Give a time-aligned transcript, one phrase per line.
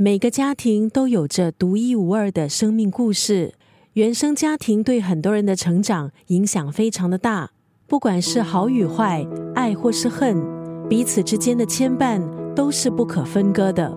[0.00, 3.54] 每个家庭都有着独一无二的生命故事，
[3.94, 7.50] 原生家庭对很多人的成长影响非常的大。
[7.88, 9.26] 不管是好与坏，
[9.56, 10.40] 爱或是恨，
[10.88, 12.22] 彼此之间的牵绊
[12.54, 13.92] 都是不可分割的。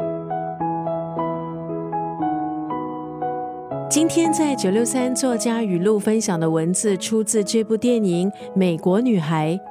[3.88, 9.54] 今天在九六三作家语录分享的文字，出自这部电影《美国女孩》。《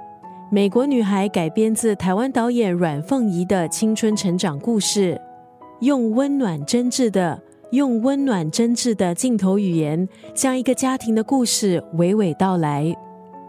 [0.52, 5.20] 美国女孩》改编自台湾导演阮凤仪的青春成长故事，
[5.80, 12.94] 用温暖真挚的、用温暖真挚的镜头语言，将一个家庭的故事娓娓道来。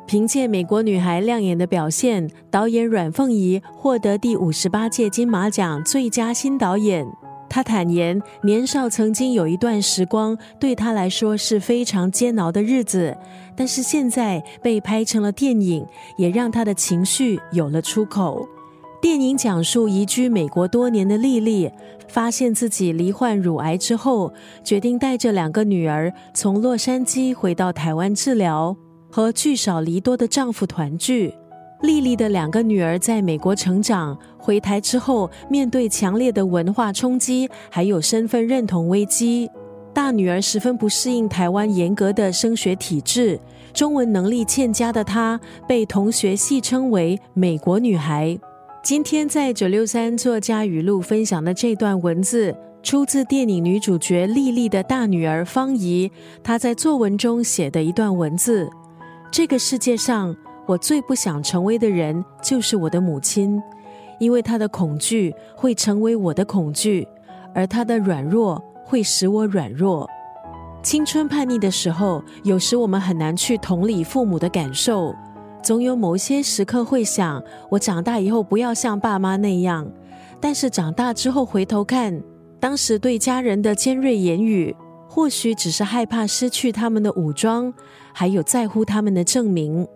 [0.08, 7.05] 凭借《美国女孩》亮眼的表现，导演阮凤仪获得第五十八届金马奖最佳新导演。
[7.49, 13.17] 他坦言，年少曾经有一段时光对他来说是非常煎熬的日子，
[13.58, 18.48] 但是现在被拍成了电影，也让他的情绪有了出口。
[19.01, 21.71] 电影讲述移居美国多年的丽丽，
[22.07, 24.31] 发现自己罹患乳癌之后，
[24.63, 28.77] 决定带着两个女儿从洛杉矶回到台湾治疗。
[29.09, 31.33] 和聚少离多的丈夫团聚，
[31.81, 39.49] 丽丽的两个女儿在美国成长，回台之后面对强烈的文化冲击，还有身份认同危机。
[39.93, 43.38] 大女儿十分不适应台湾严格的升学体制，
[43.73, 48.39] 中文能力欠佳的她被同学戏称为“美国女孩”。
[48.83, 56.11] 今天在九六三作家语录分享的这段文字，出自电影女主角丽丽的大女儿方怡，
[56.43, 58.67] 她在作文中写的一段文字。
[59.31, 63.61] 这个世界上，我最不想成为的人就是我的母亲，
[64.19, 67.07] 因为她的恐惧会成为我的恐惧，
[67.53, 70.09] 而她的软弱会使我软弱。
[70.81, 75.13] 青春叛逆的时候，有时我们很难去同理父母的感受，
[75.64, 79.90] 总有某些时刻会想：我长大以后不要像爸妈那样。
[80.40, 82.22] 但是长大之后回头看，
[82.59, 84.76] 当时对家人的尖锐言语。
[85.14, 87.73] 或许只是害怕失去他们的武装，
[88.14, 89.84] 还有在乎他们的证明。《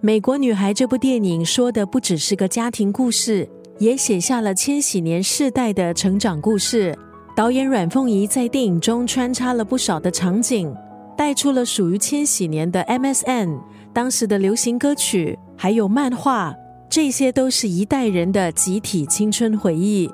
[0.00, 3.46] 美国女孩》这部电影说的不只是个家庭故事，
[3.78, 6.96] 也写下了千禧年世代的成长故事。
[7.36, 10.74] 导演阮凤仪在电影中穿插了不少的场景，
[11.16, 13.60] 带出了属于千禧年的 MSN、
[13.92, 16.54] 当时的流行歌曲，还有漫画，
[16.88, 20.10] 这些都是一代人的集体青春回忆。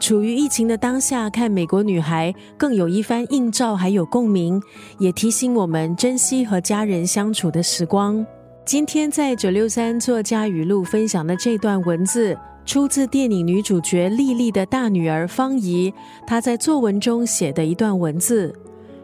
[0.00, 4.62] 处于疫情的当下，看《美国女孩》更有一番映照，还有共鸣，
[4.98, 8.24] 也提醒我们珍惜和家人相处的时光。
[8.64, 15.92] 今天在九六三作家语录分享的这段文字，出自电影女主角丽丽的大女儿方怡，
[16.26, 18.54] 她在作文中写的一段文字：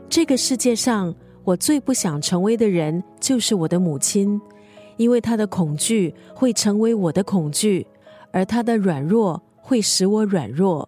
[0.09, 1.13] 这个世界上，
[1.45, 4.41] 我最不想成为的人就是我的母亲，
[4.97, 7.87] 因为她的恐惧会成为我的恐惧，
[8.33, 9.43] 而她的软弱。
[9.67, 10.87] 会使我软弱。